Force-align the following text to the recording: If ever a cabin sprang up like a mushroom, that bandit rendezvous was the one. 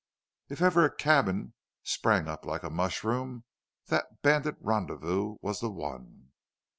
If 0.49 0.63
ever 0.63 0.83
a 0.83 0.91
cabin 0.95 1.53
sprang 1.83 2.27
up 2.27 2.43
like 2.43 2.63
a 2.63 2.71
mushroom, 2.71 3.43
that 3.89 4.23
bandit 4.23 4.55
rendezvous 4.59 5.35
was 5.43 5.59
the 5.59 5.69
one. 5.69 6.31